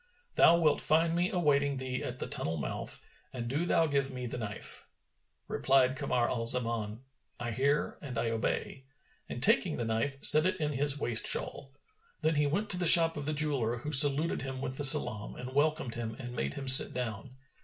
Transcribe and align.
Thou 0.33 0.57
wilt 0.57 0.81
find 0.81 1.15
me 1.15 1.29
awaiting 1.29 1.77
thee 1.77 2.03
at 2.03 2.17
the 2.17 2.25
tunnel 2.25 2.57
mouth, 2.57 3.05
and 3.31 3.47
do 3.47 3.67
thou 3.67 3.85
give 3.85 4.09
me 4.09 4.25
the 4.25 4.39
knife." 4.39 4.87
Replied 5.47 5.95
Kamar 5.95 6.27
al 6.27 6.47
Zaman, 6.47 7.01
"I 7.39 7.51
hear 7.51 7.99
and 8.01 8.17
I 8.17 8.31
obey," 8.31 8.85
and 9.29 9.43
taking 9.43 9.77
the 9.77 9.85
knife 9.85 10.17
set 10.23 10.47
it 10.47 10.59
in 10.59 10.71
his 10.73 10.97
waist 10.99 11.27
shawl. 11.27 11.71
Then 12.21 12.33
he 12.33 12.47
went 12.47 12.71
to 12.71 12.77
the 12.79 12.87
shop 12.87 13.15
of 13.15 13.25
the 13.25 13.33
jeweller, 13.35 13.77
who 13.77 13.91
saluted 13.91 14.41
him 14.41 14.59
with 14.59 14.77
the 14.79 14.83
salam 14.83 15.35
and 15.35 15.53
welcomed 15.53 15.93
him 15.93 16.15
and 16.17 16.35
made 16.35 16.55
him 16.55 16.67
sit 16.67 16.95
down. 16.95 17.33